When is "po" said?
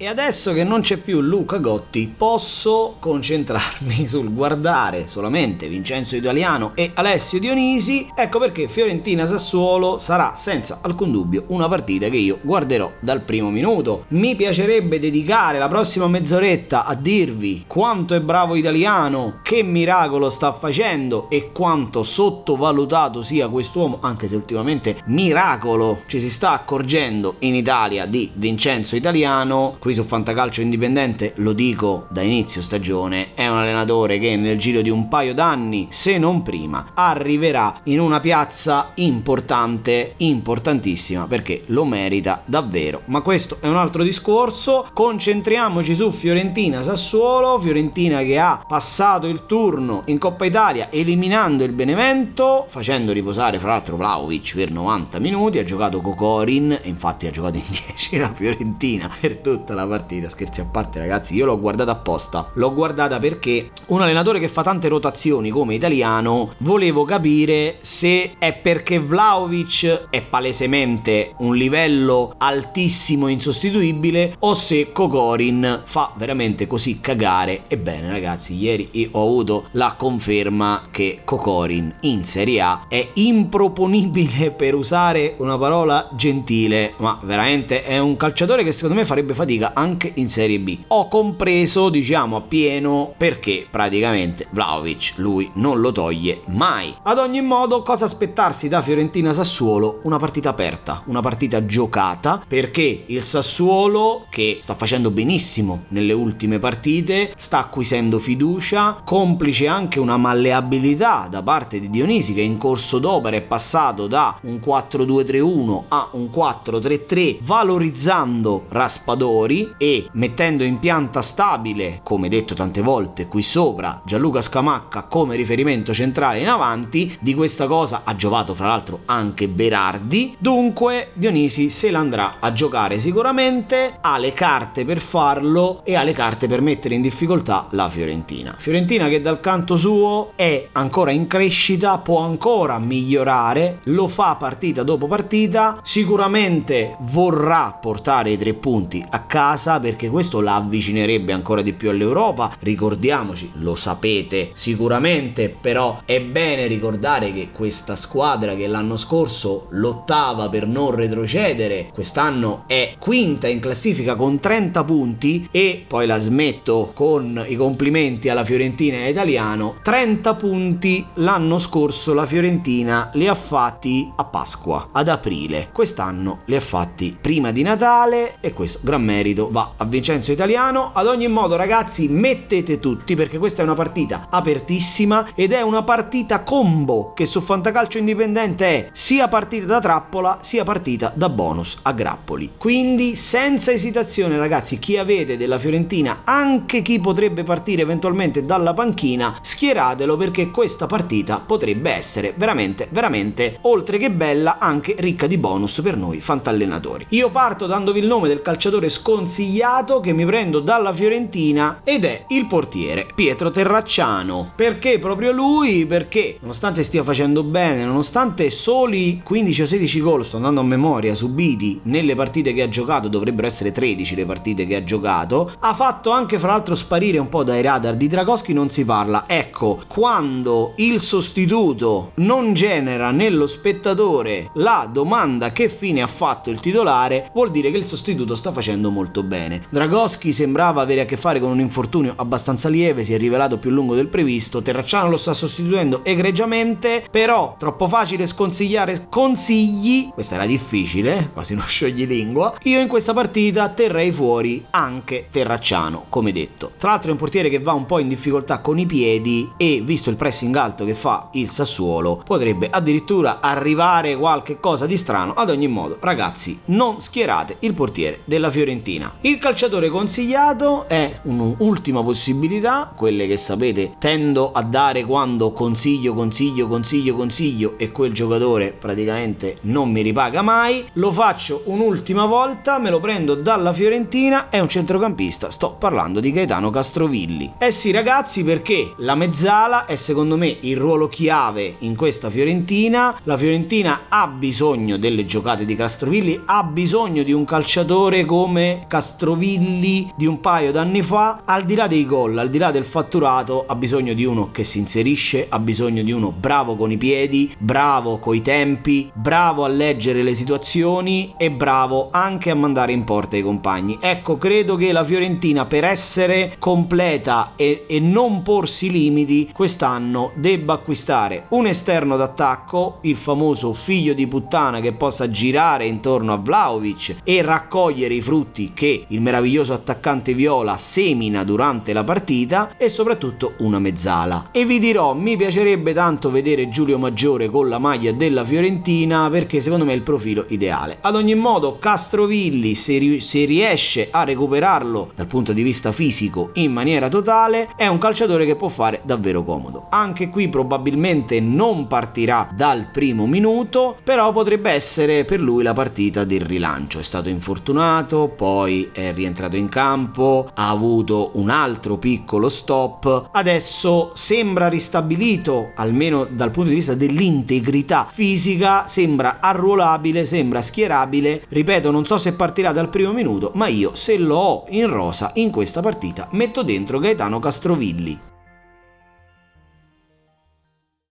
227.28-227.42, 257.86-257.98